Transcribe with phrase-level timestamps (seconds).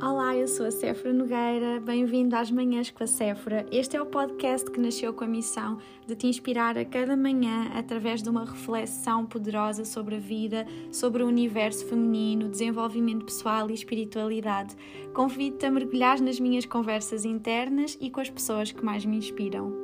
[0.00, 3.66] Olá, eu sou a Séfora Nogueira, bem-vindo às Manhãs com a Séfora.
[3.72, 7.68] Este é o podcast que nasceu com a missão de te inspirar a cada manhã
[7.74, 13.74] através de uma reflexão poderosa sobre a vida, sobre o universo feminino, desenvolvimento pessoal e
[13.74, 14.76] espiritualidade.
[15.12, 19.77] Convido-te a mergulhar nas minhas conversas internas e com as pessoas que mais me inspiram.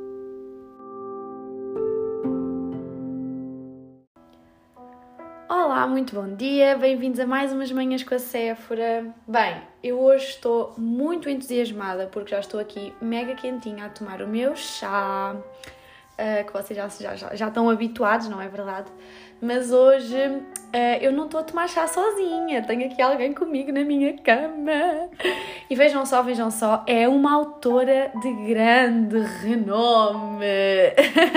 [5.94, 9.14] Muito bom dia, bem-vindos a mais umas manhãs com a Séfora.
[9.28, 14.26] Bem, eu hoje estou muito entusiasmada porque já estou aqui mega quentinha a tomar o
[14.26, 15.36] meu chá,
[16.18, 18.90] uh, que vocês já, já, já, já estão habituados, não é verdade?
[19.40, 20.42] Mas hoje uh,
[21.00, 25.10] eu não estou a tomar chá sozinha, tenho aqui alguém comigo na minha cama.
[25.68, 30.44] E vejam só, vejam só, é uma autora de grande renome.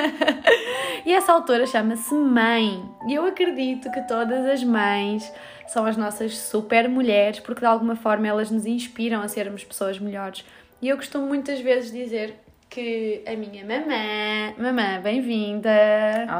[1.06, 2.84] e essa autora chama-se Mãe.
[3.08, 5.32] E eu acredito que todas as mães
[5.68, 10.00] são as nossas super mulheres, porque de alguma forma elas nos inspiram a sermos pessoas
[10.00, 10.46] melhores.
[10.82, 12.36] E eu costumo muitas vezes dizer
[12.70, 15.72] que a minha mamã, mamã, bem-vinda!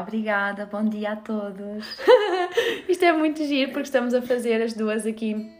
[0.02, 1.86] Obrigada, bom dia a todos!
[2.88, 5.50] Isto é muito giro porque estamos a fazer as duas aqui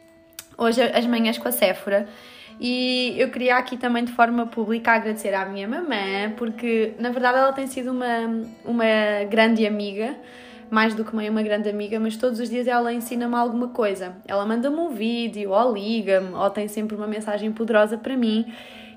[0.56, 2.06] hoje, as manhãs com a Séfora.
[2.60, 7.38] E eu queria aqui também de forma pública agradecer à minha mamã, porque na verdade
[7.38, 10.16] ela tem sido uma, uma grande amiga,
[10.70, 14.16] mais do que mãe, uma grande amiga, mas todos os dias ela ensina-me alguma coisa.
[14.26, 18.44] Ela manda-me um vídeo, ou liga-me, ou tem sempre uma mensagem poderosa para mim.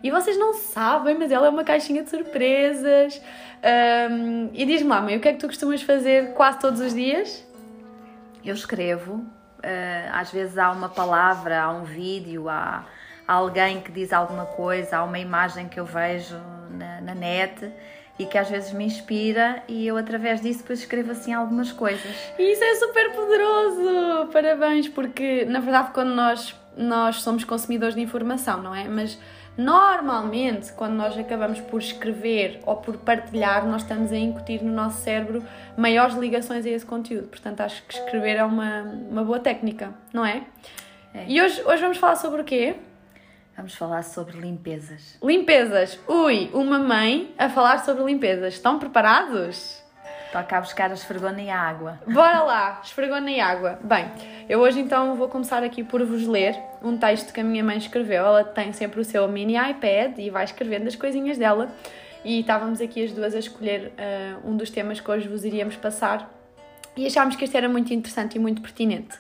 [0.04, 3.22] E vocês não sabem, mas ela é uma caixinha de surpresas.
[3.64, 6.94] Um, e diz-me lá, mãe, o que é que tu costumas fazer quase todos os
[6.94, 7.46] dias?
[8.44, 9.24] Eu escrevo.
[9.60, 12.84] Uh, às vezes há uma palavra, há um vídeo, há,
[13.28, 16.36] há, alguém que diz alguma coisa, há uma imagem que eu vejo
[16.72, 17.72] na, na net
[18.18, 22.12] e que às vezes me inspira e eu através disso depois escrevo assim algumas coisas.
[22.40, 24.32] E isso é super poderoso!
[24.32, 28.86] Parabéns, porque na verdade quando nós, nós somos consumidores de informação, não é?
[28.86, 29.20] Mas
[29.58, 35.02] Normalmente, quando nós acabamos por escrever ou por partilhar, nós estamos a incutir no nosso
[35.02, 35.44] cérebro
[35.78, 37.28] maiores ligações a esse conteúdo.
[37.28, 40.44] Portanto, acho que escrever é uma, uma boa técnica, não é?
[41.14, 41.26] é?
[41.28, 42.76] E hoje, hoje vamos falar sobre o quê?
[43.56, 45.18] Vamos falar sobre limpezas.
[45.22, 46.00] Limpezas!
[46.08, 48.54] Ui, uma mãe a falar sobre limpezas.
[48.54, 49.81] Estão preparados?
[50.32, 52.00] Toca a buscar a esfregona e a água.
[52.08, 53.78] Bora lá, esfregona e água.
[53.84, 54.10] Bem,
[54.48, 57.78] eu hoje então vou começar aqui por vos ler um texto que a minha mãe
[57.78, 58.26] escreveu.
[58.26, 61.70] Ela tem sempre o seu mini iPad e vai escrevendo as coisinhas dela.
[62.24, 65.76] E estávamos aqui as duas a escolher uh, um dos temas que hoje vos iríamos
[65.76, 66.32] passar
[66.96, 69.18] e achámos que este era muito interessante e muito pertinente.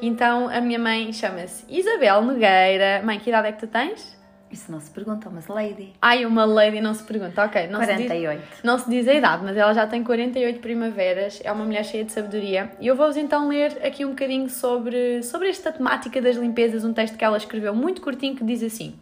[0.00, 3.02] Então a minha mãe chama-se Isabel Nogueira.
[3.04, 4.21] Mãe, que idade é que tu tens?
[4.52, 5.94] Isso não se pergunta, mas lady.
[6.00, 7.68] Ai, uma lady não se pergunta, ok.
[7.68, 8.40] Não 48.
[8.40, 11.64] Se diz, não se diz a idade, mas ela já tem 48 primaveras, é uma
[11.64, 12.70] mulher cheia de sabedoria.
[12.78, 16.92] E eu vou-vos então ler aqui um bocadinho sobre, sobre esta temática das limpezas, um
[16.92, 18.94] texto que ela escreveu muito curtinho que diz assim: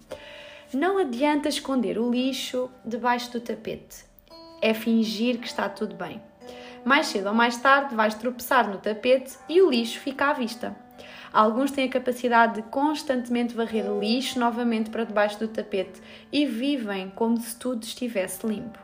[0.73, 4.05] Não adianta esconder o lixo debaixo do tapete.
[4.63, 6.23] É fingir que está tudo bem.
[6.85, 10.77] Mais cedo ou mais tarde vais tropeçar no tapete e o lixo fica à vista.
[11.33, 16.03] Alguns têm a capacidade de constantemente varrer lixo novamente para debaixo do tapete
[16.33, 18.79] e vivem como se tudo estivesse limpo.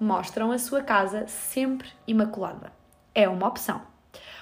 [0.00, 2.72] Mostram a sua casa sempre imaculada.
[3.14, 3.82] É uma opção.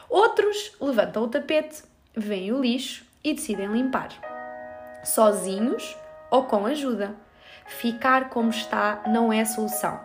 [0.09, 1.83] Outros levantam o tapete,
[2.15, 4.11] veem o lixo e decidem limpar.
[5.03, 5.97] Sozinhos
[6.31, 7.15] ou com ajuda.
[7.67, 10.01] Ficar como está não é solução.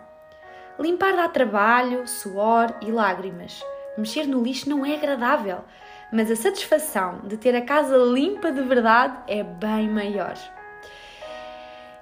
[0.78, 3.62] Limpar dá trabalho, suor e lágrimas.
[3.96, 5.64] Mexer no lixo não é agradável
[6.12, 10.34] mas a satisfação de ter a casa limpa de verdade é bem maior.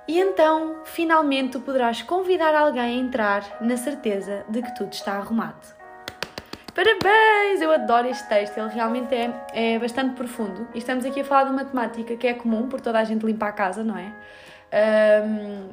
[0.08, 5.14] E então, finalmente, tu poderás convidar alguém a entrar na certeza de que tudo está
[5.14, 5.74] arrumado.
[6.72, 7.60] Parabéns!
[7.60, 10.68] Eu adoro este texto, ele realmente é, é bastante profundo.
[10.74, 13.24] E estamos aqui a falar de uma temática que é comum por toda a gente
[13.24, 14.12] limpar a casa, não é?
[15.24, 15.70] Um,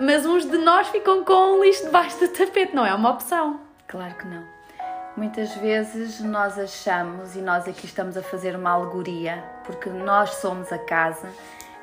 [0.00, 3.60] mas uns de nós ficam com o lixo debaixo do tapete, não é uma opção.
[3.86, 4.59] Claro que não.
[5.20, 10.72] Muitas vezes nós achamos, e nós aqui estamos a fazer uma alegoria, porque nós somos
[10.72, 11.28] a casa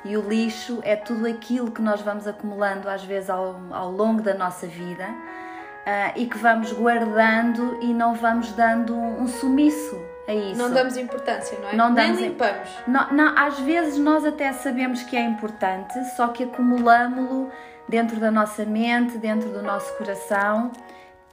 [0.04, 4.22] e o lixo é tudo aquilo que nós vamos acumulando, às vezes, ao, ao longo
[4.22, 9.96] da nossa vida uh, e que vamos guardando e não vamos dando um, um sumiço
[10.26, 10.58] a isso.
[10.60, 11.76] Não damos importância, não é?
[11.76, 12.68] Não Nem limpamos.
[12.88, 17.52] Não, não, às vezes nós até sabemos que é importante, só que acumulamos-lo
[17.88, 20.72] dentro da nossa mente, dentro do nosso coração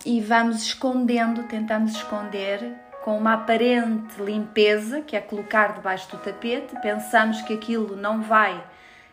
[0.06, 2.74] e vamos escondendo, tentamos esconder
[3.04, 8.64] com uma aparente limpeza, que é colocar debaixo do tapete, pensamos que aquilo não vai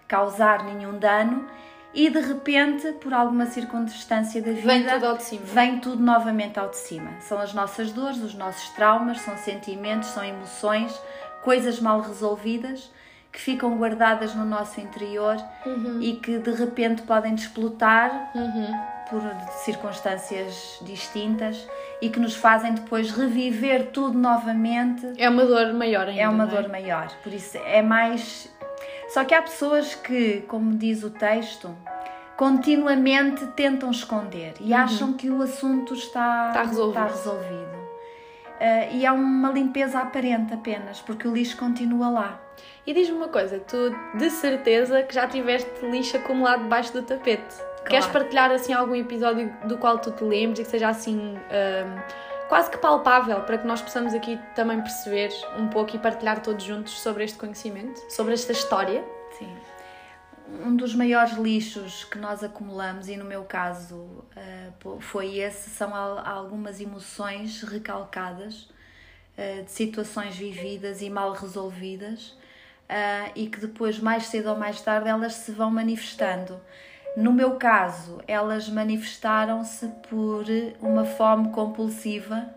[0.06, 1.49] causar nenhum dano
[1.94, 5.43] e de repente, por alguma circunstância da vida, vem tudo, ao de cima.
[5.44, 7.11] vem tudo novamente ao de cima.
[7.21, 10.99] São as nossas dores, os nossos traumas, são sentimentos, são emoções,
[11.43, 12.91] coisas mal resolvidas
[13.31, 15.37] que ficam guardadas no nosso interior
[16.00, 18.31] e que de repente podem desplotar
[19.10, 19.20] por
[19.64, 21.66] circunstâncias distintas
[22.00, 25.12] e que nos fazem depois reviver tudo novamente.
[25.19, 26.20] É uma dor maior ainda.
[26.20, 27.08] É uma não dor maior.
[27.22, 28.50] Por isso é mais.
[29.08, 31.75] Só que há pessoas que, como diz o texto,
[32.37, 36.48] continuamente tentam esconder e acham que o assunto está, Uhum.
[36.48, 37.05] Está resolvido.
[37.05, 37.82] está resolvido.
[38.60, 42.40] Ah, e é uma limpeza aparente apenas, porque o lixo continua lá.
[42.87, 47.55] E diz-me uma coisa, tu de certeza que já tiveste lixo acumulado debaixo do tapete.
[47.88, 52.00] Queres partilhar assim algum episódio do qual tu te lembres e que seja assim hum,
[52.49, 56.64] quase que palpável para que nós possamos aqui também perceber um pouco e partilhar todos
[56.64, 59.05] juntos sobre este conhecimento, sobre esta história?
[59.38, 59.55] Sim.
[60.64, 64.25] Um dos maiores lixos que nós acumulamos, e no meu caso
[64.81, 68.69] pô, foi esse, são al- algumas emoções recalcadas
[69.38, 72.37] ah, de situações vividas e mal resolvidas
[72.88, 76.61] ah, e que depois, mais cedo ou mais tarde, elas se vão manifestando.
[77.17, 80.47] No meu caso, elas manifestaram-se por
[80.81, 82.49] uma fome compulsiva,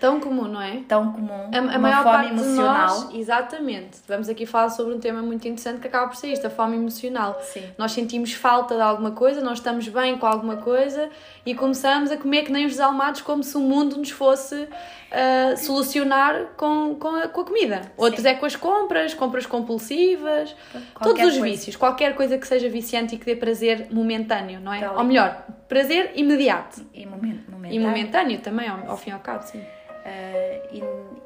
[0.00, 0.80] Tão comum, não é?
[0.88, 2.86] tão comum, A, a uma maior fome parte emocional.
[2.86, 3.98] de nós, exatamente.
[4.08, 6.76] Vamos aqui falar sobre um tema muito interessante que acaba por ser isto, a fome
[6.76, 7.38] emocional.
[7.42, 7.62] Sim.
[7.78, 11.08] Nós sentimos falta de alguma coisa, nós estamos bem com alguma coisa
[11.46, 14.68] e começamos a comer que nem os desalmados, como se o mundo nos fosse
[15.10, 17.82] ah, solucionar com, com, a, com a comida.
[17.96, 20.54] Outros é com as compras, compras compulsivas,
[20.94, 21.44] Qualquer todos os coisa.
[21.44, 24.80] vícios, qualquer coisa que seja viciante e que dê prazer momentâneo, não é?
[24.80, 26.84] Tal e Ou melhor, prazer imediato.
[26.94, 29.58] E momento, E momentâneo também, ao, ao fim e ao cabo, sim.
[29.60, 30.82] Uh,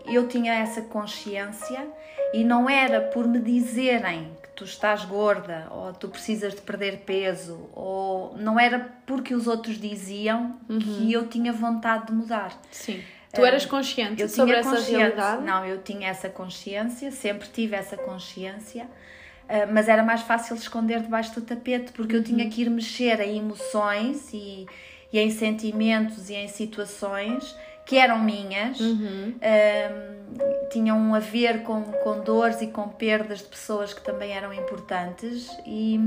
[0.06, 1.87] e eu tinha essa consciência
[2.34, 6.98] e não era por me dizerem que tu estás gorda ou tu precisas de perder
[6.98, 12.52] peso ou não era porque os outros diziam que eu tinha vontade de mudar.
[12.70, 13.02] Sim.
[13.32, 15.43] Tu eras consciente Eu sobre essa realidade?
[15.43, 21.00] Não, eu tinha essa consciência, sempre tive essa consciência, uh, mas era mais fácil esconder
[21.00, 22.25] debaixo do tapete porque eu Uhum.
[22.25, 24.66] tinha que ir mexer em emoções e,
[25.12, 27.56] e em sentimentos e em situações
[27.87, 29.35] que eram minhas, Uhum.
[29.41, 34.53] um, tinham a ver com, com dores e com perdas de pessoas que também eram
[34.53, 35.99] importantes e,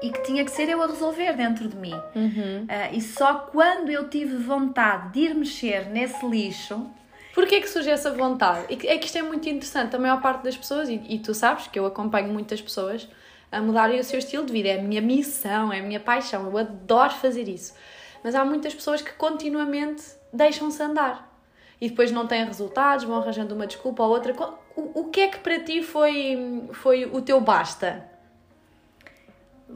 [0.00, 1.94] e que tinha que ser eu a resolver dentro de mim.
[2.14, 2.64] Uhum.
[2.64, 6.88] Uh, e só quando eu tive vontade de ir mexer nesse lixo,
[7.34, 8.72] Porquê que surge essa vontade?
[8.86, 9.96] É que isto é muito interessante.
[9.96, 13.08] A maior parte das pessoas, e, e tu sabes que eu acompanho muitas pessoas
[13.50, 14.68] a mudarem o seu estilo de vida.
[14.68, 16.44] É a minha missão, é a minha paixão.
[16.46, 17.74] Eu adoro fazer isso.
[18.22, 20.04] Mas há muitas pessoas que continuamente
[20.34, 21.32] deixam-se andar.
[21.80, 24.34] E depois não têm resultados, vão arranjando uma desculpa ou outra.
[24.76, 28.12] O, o que é que para ti foi, foi o teu basta?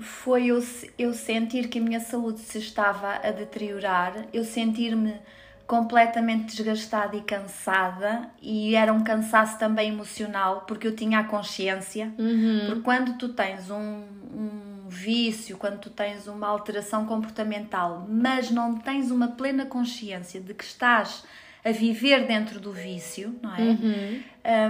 [0.00, 0.62] foi eu,
[0.98, 5.14] eu sentir que a minha saúde se estava a deteriorar, eu sentir-me
[5.66, 12.10] completamente desgastada e cansada e era um cansaço também emocional porque eu tinha a consciência
[12.66, 18.76] porque quando tu tens um, um vício, quando tu tens uma alteração comportamental mas não
[18.76, 21.24] tens uma plena consciência de que estás
[21.64, 23.58] a viver dentro do vício, não é?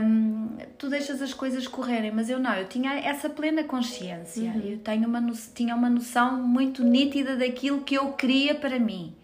[0.03, 4.79] Hum, tu deixas as coisas correrem, mas eu não, eu tinha essa plena consciência, eu
[4.79, 5.23] tenho uma,
[5.55, 9.15] tinha uma noção muito nítida daquilo que eu queria para mim,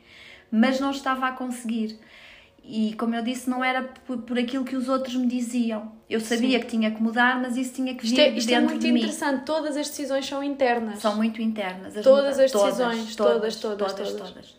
[0.51, 1.99] mas não estava a conseguir.
[2.67, 5.93] E como eu disse, não era por, por aquilo que os outros me diziam.
[6.09, 8.49] Eu sabia que tinha que mudar, mas isso tinha que vir Isto é, de isto
[8.51, 9.01] é dentro muito de mim.
[9.01, 9.45] interessante.
[9.45, 10.99] Todas as decisões são internas.
[11.01, 11.93] São muito internas.
[12.03, 14.31] Todas muda- as decisões, todas, todas, todas, todas.
[14.31, 14.57] todas.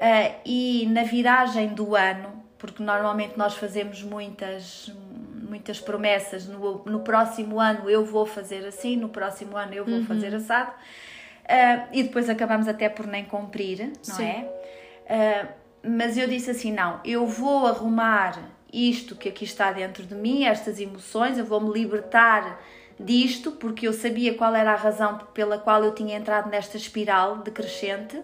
[0.00, 4.92] Ah, e na viragem do ano, porque normalmente nós fazemos muitas,
[5.48, 9.94] muitas promessas, no, no próximo ano eu vou fazer assim, no próximo ano eu vou
[10.00, 10.04] Uhum.
[10.06, 10.72] fazer assado,
[11.48, 14.24] ah, e depois acabamos até por nem cumprir, não Sim.
[14.24, 14.48] é?
[15.08, 15.48] Ah,
[15.84, 18.38] mas eu disse assim: não, eu vou arrumar
[18.72, 22.60] isto que aqui está dentro de mim, estas emoções, eu vou me libertar
[22.98, 27.38] disto, porque eu sabia qual era a razão pela qual eu tinha entrado nesta espiral
[27.38, 28.20] decrescente.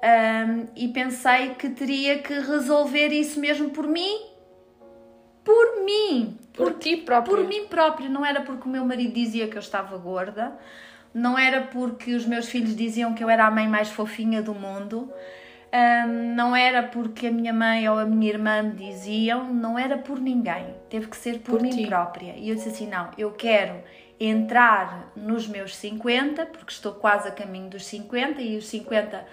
[0.00, 4.20] Ahm, e pensei que teria que resolver isso mesmo por mim,
[5.42, 7.36] por mim, Por ti próprio.
[7.36, 10.56] por mim próprio, não era porque o meu marido dizia que eu estava gorda,
[11.12, 14.54] não era porque os meus filhos diziam que eu era a mãe mais fofinha do
[14.54, 15.10] mundo,
[15.72, 19.98] hum, não era porque a minha mãe ou a minha irmã me diziam, não era
[19.98, 21.86] por ninguém, teve que ser por, Por mim ti.
[21.86, 22.34] própria.
[22.36, 23.82] E eu disse assim: não, eu quero
[24.20, 29.24] entrar nos meus 50, porque estou quase a caminho dos 50, e os 50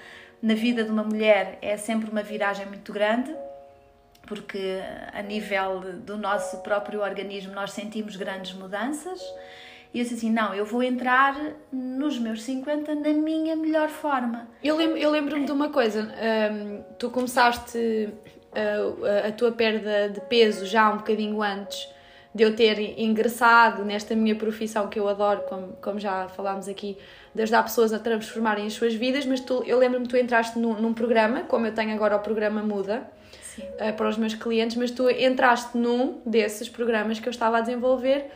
[0.42, 3.34] na vida de uma mulher é sempre uma viragem muito grande
[4.26, 4.80] porque
[5.14, 9.22] a nível do nosso próprio organismo nós sentimos grandes mudanças.
[9.96, 11.38] E eu disse assim: não, eu vou entrar
[11.72, 14.46] nos meus 50 na minha melhor forma.
[14.62, 16.02] Eu lembro- eu lembro-me de uma coisa.
[16.52, 21.88] hum, tu começaste uh, a, a tua perda de peso já um bocadinho antes
[22.34, 26.98] de eu ter ingressado nesta minha profissão que eu adoro, como, como já falámos aqui,
[27.34, 30.60] de ajudar pessoas a transformarem as suas vidas, mas tu, eu lembro-me que tu entraste
[30.60, 33.10] num, num, programa, como eu tenho agora o programa Muda,
[33.58, 37.62] uh, para os meus clientes, mas tu entraste num desses programas que eu estava a
[37.62, 38.30] desenvolver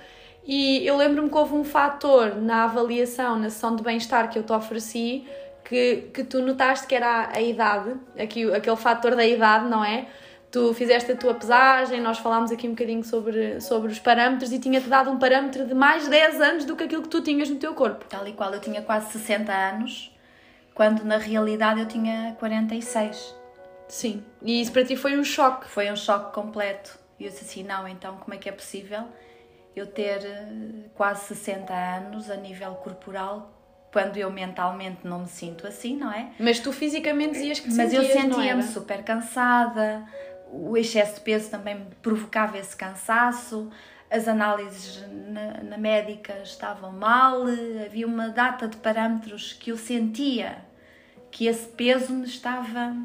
[0.46, 4.44] e eu lembro-me que houve um fator na avaliação, na sessão de bem-estar que eu
[4.44, 5.28] te ofereci,
[5.64, 10.08] que, que tu notaste que era a, idade, aqui, aquele fator da idade, não é?
[10.52, 14.60] tu fizeste a tua pesagem, nós falámos aqui um bocadinho sobre, sobre os parâmetros e
[14.60, 17.58] tinha-te dado um parâmetro de mais 10 anos do que aquilo que tu tinhas no
[17.58, 18.06] teu corpo.
[18.10, 20.16] Tal e qual, eu tinha quase 60 anos,
[20.74, 23.36] quando na realidade eu tinha 46.
[23.88, 25.68] Sim, e isso para ti foi um choque.
[25.68, 26.98] Foi um choque completo.
[27.20, 29.06] E eu disse assim: não, então como é que é possível
[29.76, 33.56] eu ter eh, quase 60 anos a nível corporal
[33.92, 36.32] quando eu mentalmente não me sinto assim, não é?
[36.40, 40.06] Mas tu fisicamente dizias que te Mas sentias, eu sentia-me super cansada,
[40.52, 43.70] o excesso de peso também me provocava esse cansaço,
[44.10, 47.44] as análises na, na médica estavam mal,
[47.86, 50.58] havia uma data de parâmetros que eu sentia
[51.32, 52.96] que esse peso me estava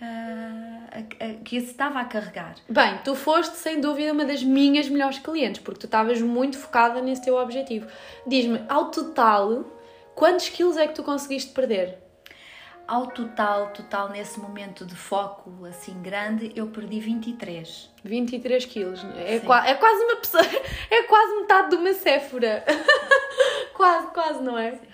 [0.00, 2.54] uh, que se estava a carregar.
[2.68, 7.00] Bem, tu foste sem dúvida uma das minhas melhores clientes, porque tu estavas muito focada
[7.00, 7.86] nesse teu objetivo.
[8.26, 9.64] Diz-me, ao total,
[10.14, 11.98] quantos quilos é que tu conseguiste perder?
[12.88, 17.88] Ao total, total, nesse momento de foco assim grande, eu perdi 23.
[18.02, 19.06] 23 quilos.
[19.16, 20.42] É, qua é quase uma pessoa.
[20.90, 22.64] É quase metade de uma céfora.
[23.74, 24.72] quase, quase, não é?
[24.72, 24.89] Sim.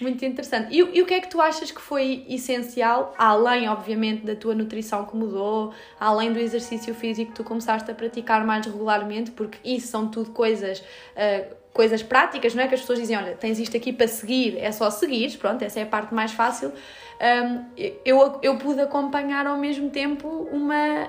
[0.00, 0.72] Muito interessante.
[0.74, 4.54] E, e, o que é que tu achas que foi essencial, além, obviamente, da tua
[4.54, 9.58] nutrição que mudou, além do exercício físico que tu começaste a praticar mais regularmente, porque
[9.62, 10.80] isso são tudo coisas.
[10.80, 12.68] Uh, coisas práticas, não é?
[12.68, 15.78] Que as pessoas dizem, olha, tens isto aqui para seguir, é só seguir, pronto, essa
[15.80, 16.72] é a parte mais fácil.
[17.20, 17.64] Um,
[18.04, 21.08] eu, eu pude acompanhar ao mesmo tempo uma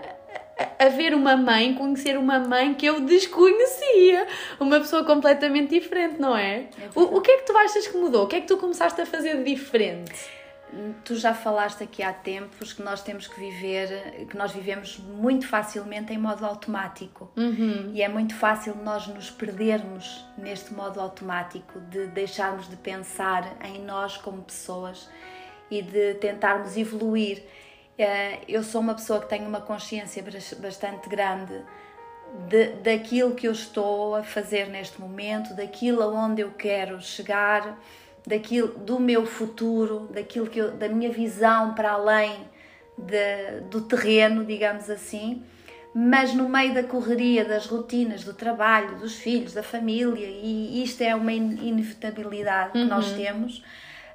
[0.79, 4.27] a ver uma mãe, conhecer uma mãe que eu desconhecia,
[4.59, 6.69] uma pessoa completamente diferente, não é?
[6.79, 8.25] é o, o que é que tu achas que mudou?
[8.25, 10.41] O que é que tu começaste a fazer de diferente?
[11.03, 15.45] Tu já falaste aqui há tempos que nós temos que viver, que nós vivemos muito
[15.45, 17.29] facilmente em modo automático.
[17.35, 17.91] Uhum.
[17.93, 23.81] E é muito fácil nós nos perdermos neste modo automático, de deixarmos de pensar em
[23.83, 25.09] nós como pessoas
[25.69, 27.43] e de tentarmos evoluir.
[28.01, 30.23] Eh, eu sou uma pessoa que tem uma consciência
[30.59, 31.53] bastante grande
[32.47, 37.79] de, daquilo que eu estou a fazer neste momento, daquilo aonde eu quero chegar
[38.25, 42.49] daquilo, do meu futuro, daquilo que eu, da minha visão para além
[42.97, 45.43] de, do terreno, digamos assim,
[45.93, 51.01] mas no meio da correria, das rotinas, do trabalho, dos filhos, da família, e isto
[51.01, 52.83] é uma inevitabilidade uhum.
[52.83, 53.17] que nós uhum.
[53.17, 53.63] temos.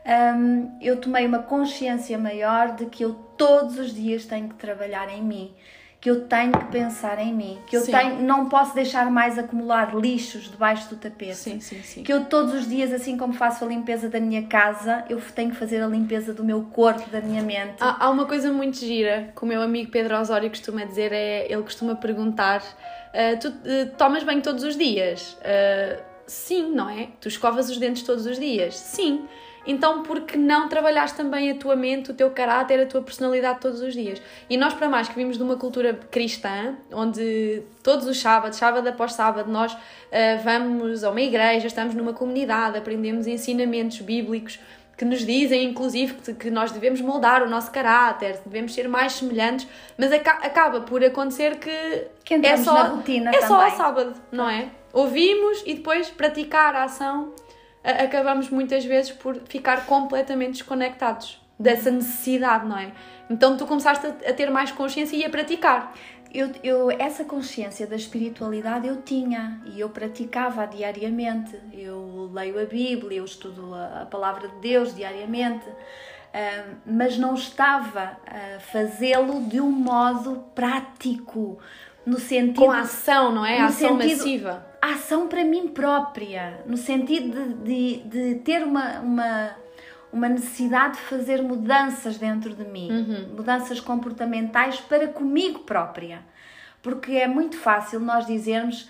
[0.07, 5.09] Um, eu tomei uma consciência maior de que eu todos os dias tenho que trabalhar
[5.09, 5.55] em mim
[6.07, 9.93] que eu tenho que pensar em mim, que eu tenho, não posso deixar mais acumular
[9.93, 11.35] lixos debaixo do tapete.
[11.35, 12.05] Sim, sim, sim.
[12.05, 15.51] Que eu todos os dias, assim como faço a limpeza da minha casa, eu tenho
[15.51, 17.77] que fazer a limpeza do meu corpo, da minha mente.
[17.81, 21.51] Há, há uma coisa muito gira que o meu amigo Pedro Osório costuma dizer, é,
[21.51, 25.37] ele costuma perguntar, uh, tu uh, tomas banho todos os dias?
[25.41, 27.09] Uh, sim, não é?
[27.21, 28.77] Tu escovas os dentes todos os dias?
[28.77, 29.27] Sim.
[29.67, 33.61] Então, por que não trabalhares também a tua mente, o teu caráter, a tua personalidade
[33.61, 34.23] todos os dias?
[34.49, 38.87] E nós, para mais que vimos de uma cultura cristã, onde todos os sábados, sábado
[38.89, 39.79] após sábado, nós uh,
[40.45, 44.59] vamos a uma igreja, estamos numa comunidade, aprendemos ensinamentos bíblicos
[44.97, 49.69] que nos dizem, inclusive, que nós devemos moldar o nosso caráter, devemos ser mais semelhantes,
[49.99, 53.49] mas acaba por acontecer que, que é só, na rotina é também.
[53.49, 54.69] só ao sábado, não é?
[54.95, 57.35] Ouvimos e depois praticar a ação
[57.87, 62.93] acabamos muitas vezes por ficar completamente desconectados dessa necessidade, não é?
[63.31, 65.95] Então tu começaste a ter mais consciência e a praticar.
[66.35, 71.59] Eu, eu, essa consciência da espiritualidade eu tinha e eu praticava diariamente.
[71.73, 77.35] Eu leio a Bíblia, eu estudo a, a palavra de Deus diariamente, uh, mas não
[77.35, 81.59] estava a fazê-lo de um modo prático,
[82.05, 82.67] no sentido.
[82.67, 83.61] Com a ação, não é?
[83.61, 89.01] A ação sentido, massiva ação para mim própria, no sentido de, de, de ter uma,
[89.01, 89.57] uma,
[90.13, 93.35] uma, necessidade de fazer mudanças dentro de mim, uhum.
[93.37, 96.21] mudanças comportamentais para comigo própria.
[96.83, 98.89] Porque é muito fácil nós dizermos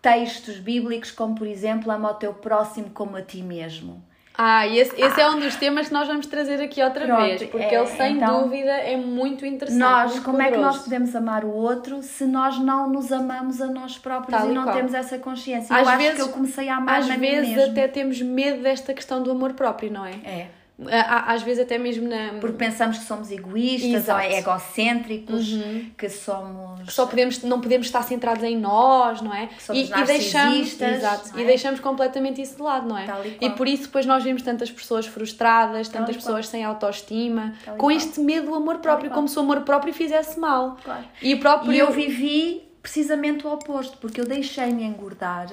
[0.00, 4.02] textos bíblicos como, por exemplo, ama o teu próximo como a ti mesmo.
[4.42, 5.24] Ah, e esse, esse ah.
[5.24, 7.86] é um dos temas que nós vamos trazer aqui outra Pronto, vez, porque é, ele
[7.88, 9.78] sem então, dúvida é muito interessante.
[9.78, 10.54] Nós, muito como poderoso.
[10.54, 14.40] é que nós podemos amar o outro se nós não nos amamos a nós próprios
[14.40, 14.76] Tal e não qual.
[14.76, 15.76] temos essa consciência?
[15.76, 18.94] Às eu vezes, acho que eu comecei a amar Às vezes até temos medo desta
[18.94, 20.12] questão do amor próprio, não é?
[20.24, 22.34] É às vezes até mesmo na.
[22.40, 24.24] Porque pensamos que somos egoístas Exato.
[24.24, 25.90] ou egocêntricos, uhum.
[25.96, 26.82] que somos.
[26.86, 29.48] Que só podemos, não podemos estar centrados em nós, não é?
[29.48, 31.42] Que somos e, e deixamos, exato, é?
[31.42, 33.06] e deixamos completamente isso de lado, não é?
[33.40, 37.54] E, e, por isso depois nós vemos tantas pessoas frustradas, Tal tantas pessoas sem autoestima,
[37.64, 40.76] Tal com este medo do amor próprio, como se o amor próprio fizesse mal.
[40.82, 41.04] Claro.
[41.20, 41.72] E, próprio...
[41.72, 45.48] e eu vivi precisamente o oposto, porque eu deixei-me engordar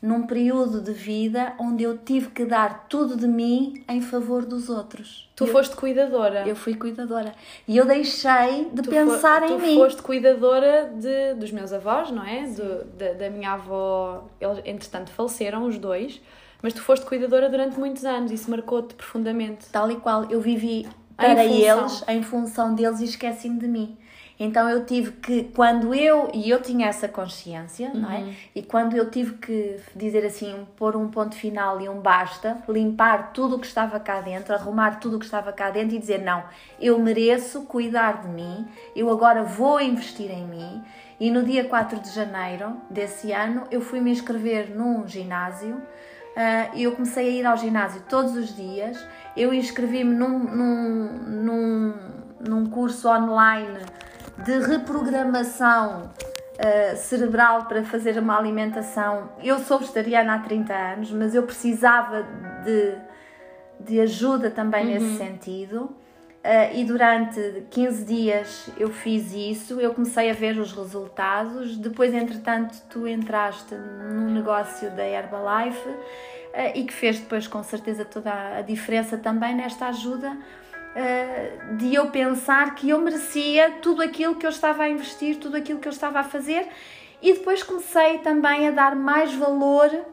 [0.00, 4.68] num período de vida onde eu tive que dar tudo de mim em favor dos
[4.68, 5.30] outros.
[5.34, 6.46] Tu eu, foste cuidadora.
[6.46, 7.34] Eu fui cuidadora.
[7.66, 9.74] E eu deixei de tu pensar em tu mim.
[9.74, 12.46] Tu foste cuidadora de, dos meus avós, não é?
[12.46, 14.28] Do, da, da minha avó.
[14.40, 16.20] Eles, entretanto, faleceram os dois.
[16.62, 18.30] Mas tu foste cuidadora durante muitos anos.
[18.30, 19.66] Isso marcou-te profundamente.
[19.72, 20.30] Tal e qual.
[20.30, 20.86] Eu vivi
[21.16, 23.96] para em eles, em função deles e esqueci-me de mim.
[24.38, 28.00] Então eu tive que, quando eu, e eu tinha essa consciência, uhum.
[28.00, 28.18] não é?
[28.18, 28.34] Uhum.
[28.54, 33.32] E quando eu tive que dizer assim, pôr um ponto final e um basta, limpar
[33.32, 36.20] tudo o que estava cá dentro, arrumar tudo o que estava cá dentro e dizer:
[36.22, 36.42] não,
[36.80, 40.82] eu mereço cuidar de mim, eu agora vou investir em mim.
[41.20, 45.80] E no dia 4 de janeiro desse ano, eu fui me inscrever num ginásio
[46.74, 48.98] e uh, eu comecei a ir ao ginásio todos os dias.
[49.36, 51.94] Eu inscrevi-me num, num, num,
[52.40, 53.78] num curso online
[54.44, 56.10] de reprogramação
[56.54, 59.30] uh, cerebral para fazer uma alimentação.
[59.42, 62.26] Eu sou vegetariana há 30 anos, mas eu precisava
[62.64, 62.94] de,
[63.80, 64.92] de ajuda também uhum.
[64.92, 65.94] nesse sentido.
[66.44, 71.76] Uh, e durante 15 dias eu fiz isso, eu comecei a ver os resultados.
[71.76, 78.04] Depois, entretanto, tu entraste no negócio da Herbalife uh, e que fez depois, com certeza,
[78.04, 80.36] toda a diferença também nesta ajuda
[80.94, 85.56] uh, de eu pensar que eu merecia tudo aquilo que eu estava a investir, tudo
[85.56, 86.68] aquilo que eu estava a fazer,
[87.20, 90.04] e depois comecei também a dar mais valor uh,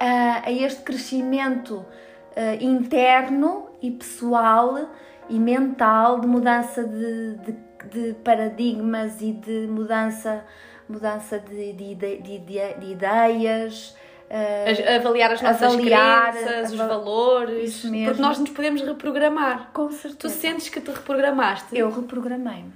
[0.00, 4.90] a este crescimento uh, interno e pessoal
[5.28, 7.56] e mental de mudança de, de,
[7.90, 10.44] de paradigmas e de mudança
[10.88, 13.96] mudança de, de ideias
[14.30, 17.82] Uh, avaliar as nossas avaliar, crenças, os valores.
[17.82, 19.70] Porque nós nos podemos reprogramar.
[19.72, 20.16] Com certeza.
[20.18, 21.76] Tu sentes que te reprogramaste?
[21.76, 22.72] Eu reprogramei-me.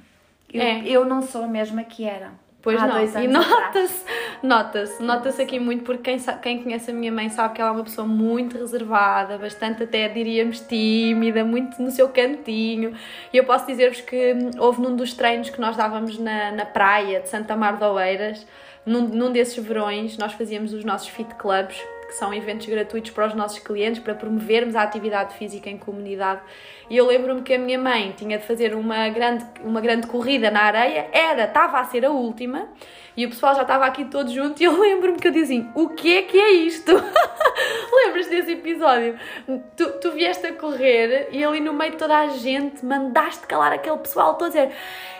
[0.52, 0.82] Eu, é.
[0.84, 2.32] eu não sou a mesma que era.
[2.64, 4.04] Pois Há não, e nota-se,
[4.42, 7.74] nota-se, nota-se aqui muito porque quem, quem conhece a minha mãe sabe que ela é
[7.74, 12.96] uma pessoa muito reservada, bastante até diríamos tímida, muito no seu cantinho.
[13.30, 17.20] E eu posso dizer-vos que houve num dos treinos que nós dávamos na, na praia
[17.20, 18.46] de Santa Mar de Oeiras,
[18.86, 21.76] num, num desses verões, nós fazíamos os nossos fit clubs,
[22.14, 26.40] que são eventos gratuitos para os nossos clientes, para promovermos a atividade física em comunidade.
[26.88, 30.48] E eu lembro-me que a minha mãe tinha de fazer uma grande, uma grande corrida
[30.48, 32.68] na areia, era, estava a ser a última,
[33.16, 35.70] e o pessoal já estava aqui todo junto, e eu lembro-me que eu dizia assim:
[35.74, 36.92] o que é que é isto?
[38.04, 39.18] Lembras desse episódio?
[39.76, 43.72] Tu, tu vieste a correr e ali no meio de toda a gente mandaste calar
[43.72, 44.72] aquele pessoal todo a dizer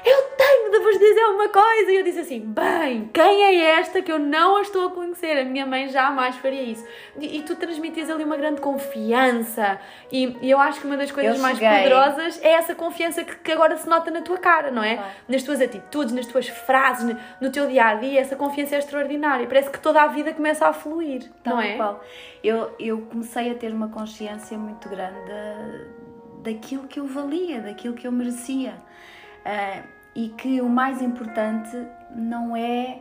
[0.04, 1.90] eu tenho de vos dizer uma coisa.
[1.90, 5.38] E eu disse assim: bem, quem é esta que eu não a estou a conhecer?
[5.38, 6.83] A minha mãe jamais faria isso.
[7.18, 9.78] E, e tu transmites ali uma grande confiança.
[10.10, 13.52] E, e, eu acho que uma das coisas mais poderosas é essa confiança que, que,
[13.52, 15.12] agora se nota na tua cara, não é?
[15.28, 18.20] Nas tuas atitudes, nas tuas frases, no, no, teu dia a dia.
[18.20, 19.46] Essa confiança é extraordinária.
[19.46, 21.76] Parece que toda a vida começa a fluir, Tal não é?
[21.76, 22.04] Qual.
[22.42, 25.14] Eu, eu comecei a ter uma consciência muito grande
[26.42, 28.74] daquilo que eu valia, daquilo que eu merecia.
[29.44, 31.76] Uh, e que o mais importante
[32.14, 33.00] não é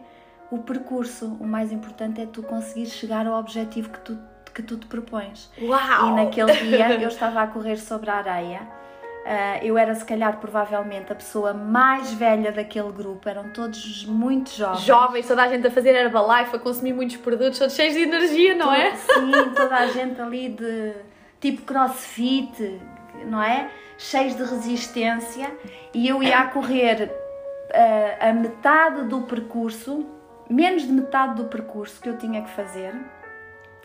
[0.53, 4.19] o percurso, o mais importante é tu conseguir chegar ao objetivo que tu,
[4.53, 5.49] que tu te propões.
[5.61, 6.07] Uau!
[6.07, 8.61] E naquele dia eu estava a correr sobre a areia.
[8.61, 14.49] Uh, eu era, se calhar, provavelmente a pessoa mais velha daquele grupo, eram todos muito
[14.51, 14.81] jovens.
[14.81, 18.53] Jovens, toda a gente a fazer Herbalife, a consumir muitos produtos, todos cheios de energia,
[18.53, 18.93] não é?
[18.97, 20.93] Sim, toda a gente ali de
[21.39, 22.81] tipo crossfit,
[23.25, 23.69] não é?
[23.97, 25.51] cheios de resistência
[25.93, 30.05] e eu ia a correr uh, a metade do percurso,
[30.49, 32.93] menos de metade do percurso que eu tinha que fazer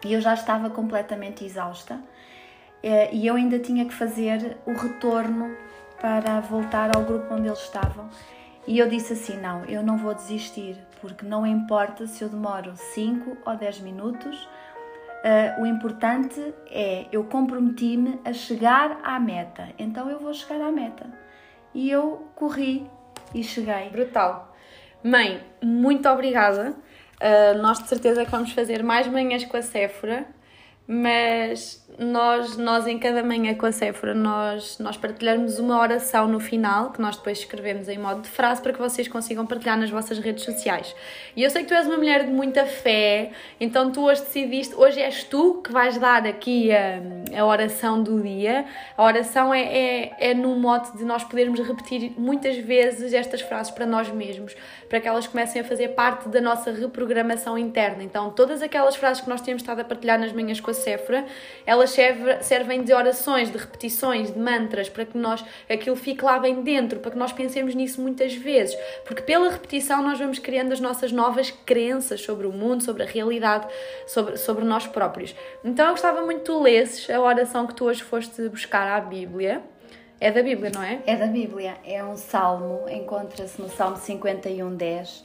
[0.05, 5.57] e eu já estava completamente exausta uh, e eu ainda tinha que fazer o retorno
[6.01, 8.09] para voltar ao grupo onde eles estavam.
[8.67, 12.77] E eu disse assim: não, eu não vou desistir, porque não importa se eu demoro
[12.77, 14.49] 5 ou 10 minutos,
[15.19, 20.71] Uh, o importante é eu comprometi-me a chegar à meta, então eu vou chegar à
[20.71, 21.07] meta.
[21.75, 22.89] E eu corri
[23.35, 23.91] e cheguei.
[23.91, 24.48] Brutal.
[25.03, 26.75] Mãe, muito obrigada.
[27.21, 30.27] Uh, nós de certeza que vamos fazer mais manhãs com a Séfora.
[30.91, 36.41] mas nós, nós em cada manhã com a Sephora, nós, nós partilhamos uma oração no
[36.41, 39.91] final, que nós depois escrevemos em modo de frase para que vocês consigam partilhar nas
[39.91, 40.97] vossas redes sociais.
[41.37, 44.75] E eu sei que tu és uma mulher de muita fé, então tu hoje decidiste,
[44.77, 47.03] hoje és tu que vais dar aqui a,
[47.39, 48.65] a oração do dia.
[48.97, 53.73] A oração é, é, é no modo de nós podermos repetir muitas vezes estas frases
[53.73, 54.57] para nós mesmos,
[54.89, 58.03] para que elas comecem a fazer parte da nossa reprogramação interna.
[58.03, 61.25] Então, todas aquelas frases que nós temos estado a partilhar nas manhãs com a Sephora,
[61.67, 61.95] elas
[62.41, 67.01] servem de orações, de repetições, de mantras, para que nós aquilo fique lá bem dentro,
[67.01, 71.13] para que nós pensemos nisso muitas vezes, porque pela repetição nós vamos criando as nossas
[71.13, 73.67] novas crenças sobre o mundo, sobre a realidade,
[74.07, 75.35] sobre, sobre nós próprios.
[75.65, 79.01] Então eu gostava muito que tu lesses a oração que tu hoje foste buscar à
[79.01, 79.63] Bíblia.
[80.21, 81.01] É da Bíblia, não é?
[81.07, 85.25] É da Bíblia, é um salmo, encontra-se no Salmo 51, 10.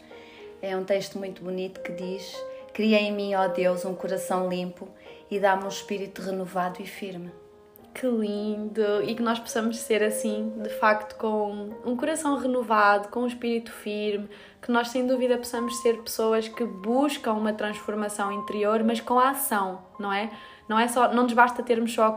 [0.61, 2.35] É um texto muito bonito que diz:
[2.73, 4.87] Cria em mim, ó Deus, um coração limpo
[5.31, 7.31] e dá-me um espírito renovado e firme.
[7.91, 9.01] Que lindo!
[9.03, 13.71] E que nós possamos ser assim, de facto, com um coração renovado, com um espírito
[13.71, 14.29] firme,
[14.61, 19.31] que nós sem dúvida possamos ser pessoas que buscam uma transformação interior, mas com a
[19.31, 20.29] ação, não é?
[20.67, 22.15] Não é só, não nos basta termos só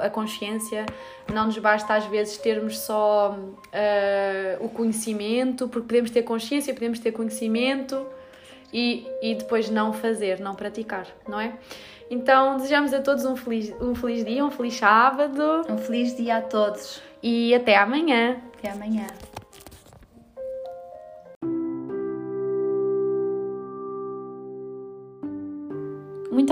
[0.00, 0.86] a, consciência,
[1.32, 6.98] não nos basta às vezes termos só uh, o conhecimento, porque podemos ter consciência, podemos
[6.98, 8.04] ter conhecimento
[8.72, 11.52] e, e depois não fazer, não praticar, não é?
[12.10, 15.62] Então, desejamos a todos um feliz, um feliz dia, um feliz sábado.
[15.68, 17.02] Um feliz dia a todos.
[17.22, 18.36] E até amanhã.
[18.58, 19.06] Até amanhã.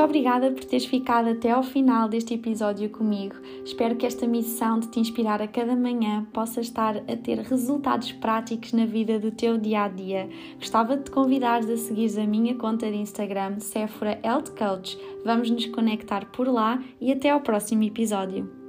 [0.02, 3.36] Muito obrigada por teres ficado até ao final deste episódio comigo.
[3.64, 8.10] Espero que esta missão de te inspirar a cada manhã possa estar a ter resultados
[8.10, 10.28] práticos na vida do teu dia a dia.
[10.56, 14.98] Gostava de te convidar a seguir a minha conta de Instagram, Sephora Health Coach.
[15.24, 18.61] Vamos nos conectar por lá e até ao próximo episódio.